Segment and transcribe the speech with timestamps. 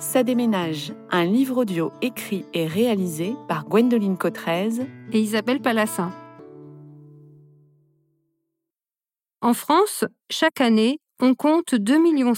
[0.00, 4.68] Ça déménage, un livre audio écrit et réalisé par Gwendoline Cotrez
[5.12, 6.12] et Isabelle Palassin.
[9.40, 12.32] En France, chaque année, on compte 2,5 millions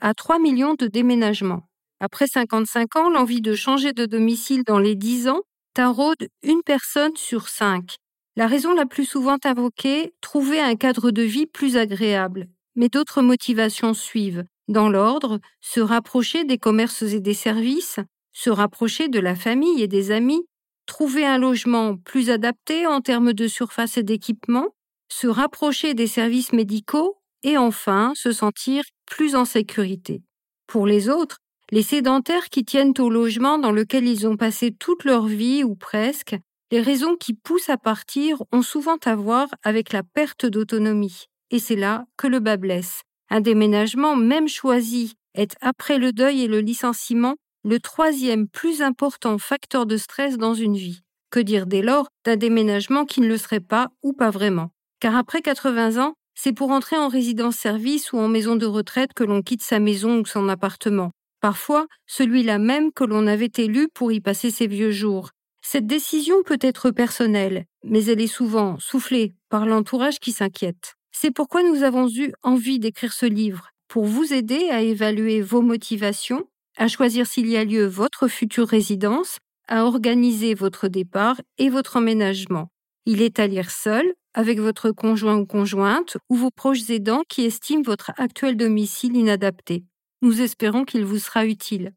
[0.00, 1.62] à 3 millions de déménagements.
[1.98, 5.40] Après 55 ans, l'envie de changer de domicile dans les 10 ans
[5.74, 7.96] taraude une personne sur cinq.
[8.36, 12.46] La raison la plus souvent invoquée, trouver un cadre de vie plus agréable.
[12.76, 14.44] Mais d'autres motivations suivent.
[14.68, 17.98] Dans l'ordre, se rapprocher des commerces et des services,
[18.32, 20.46] se rapprocher de la famille et des amis,
[20.86, 24.68] trouver un logement plus adapté en termes de surface et d'équipement,
[25.08, 30.22] se rapprocher des services médicaux et enfin se sentir plus en sécurité.
[30.66, 31.38] Pour les autres,
[31.72, 35.74] les sédentaires qui tiennent au logement dans lequel ils ont passé toute leur vie ou
[35.74, 36.36] presque,
[36.72, 41.26] les raisons qui poussent à partir ont souvent à voir avec la perte d'autonomie.
[41.50, 43.02] Et c'est là que le bas blesse.
[43.30, 49.38] Un déménagement, même choisi, est après le deuil et le licenciement le troisième plus important
[49.38, 51.02] facteur de stress dans une vie.
[51.30, 54.70] Que dire dès lors d'un déménagement qui ne le serait pas ou pas vraiment?
[54.98, 59.24] Car après 80 ans, c'est pour entrer en résidence-service ou en maison de retraite que
[59.24, 61.12] l'on quitte sa maison ou son appartement.
[61.40, 65.30] Parfois, celui-là même que l'on avait élu pour y passer ses vieux jours.
[65.62, 70.96] Cette décision peut être personnelle, mais elle est souvent soufflée par l'entourage qui s'inquiète.
[71.22, 75.60] C'est pourquoi nous avons eu envie d'écrire ce livre, pour vous aider à évaluer vos
[75.60, 79.36] motivations, à choisir s'il y a lieu votre future résidence,
[79.68, 82.70] à organiser votre départ et votre emménagement.
[83.04, 87.44] Il est à lire seul, avec votre conjoint ou conjointe, ou vos proches aidants qui
[87.44, 89.84] estiment votre actuel domicile inadapté.
[90.22, 91.92] Nous espérons qu'il vous sera utile.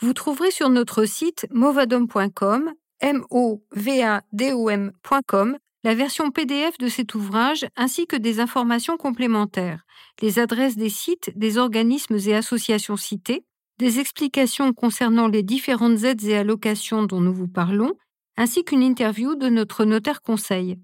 [0.00, 6.30] Vous trouverez sur notre site movadom.com, m o v a d o m.com la version
[6.30, 9.84] PDF de cet ouvrage ainsi que des informations complémentaires,
[10.20, 13.44] les adresses des sites des organismes et associations cités,
[13.78, 17.94] des explications concernant les différentes aides et allocations dont nous vous parlons,
[18.36, 20.78] ainsi qu'une interview de notre notaire conseil.